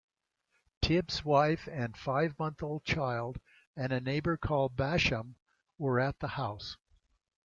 Tibbs's 0.81 1.23
wife 1.23 1.69
and 1.71 1.95
five-month-old 1.95 2.83
child 2.85 3.39
and 3.75 3.91
a 3.93 4.01
neighbour 4.01 4.35
called 4.35 4.75
Basham 4.75 5.35
were 5.77 5.99
at 5.99 6.17
the 6.21 6.29
house. 6.29 6.75